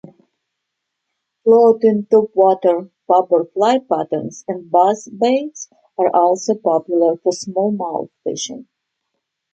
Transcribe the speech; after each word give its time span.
Floating 1.43 2.07
topwater 2.11 2.89
popper 3.07 3.45
fly 3.53 3.77
patterns 3.77 4.43
and 4.47 4.71
buzz 4.71 5.07
baits 5.15 5.69
are 5.95 6.09
also 6.11 6.55
popular 6.55 7.17
for 7.17 7.31
smallmouth 7.31 8.09
fishing. 8.23 8.67